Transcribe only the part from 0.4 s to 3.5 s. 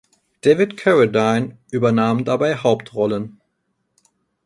David Carradine übernahm dabei Hauptrollen.